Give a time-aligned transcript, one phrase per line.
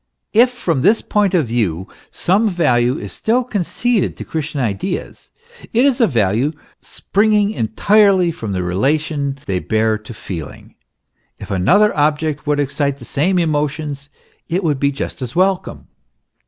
[0.33, 5.29] If from this point of view some value is still conceded to Christian ideas,
[5.73, 10.73] it is a value springing entirely from the relation they bear to feeling;
[11.37, 14.09] if another object would excite the same emotions,
[14.49, 15.87] it would be just as welcome.